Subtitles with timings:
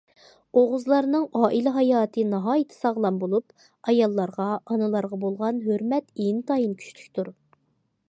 [0.59, 7.35] ئوغۇزلارنىڭ ئائىلە ھاياتى ناھايىتى ساغلام بولۇپ، ئاياللارغا، ئانىلارغا بولغان ھۆرمەت ئىنتايىن كۈچلۈكتۇر.